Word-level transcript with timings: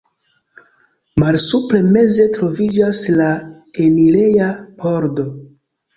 Malsupre 1.23 1.81
meze 1.97 2.27
troviĝas 2.37 3.03
la 3.21 3.27
enireja 3.89 4.49
pordo. 4.81 5.27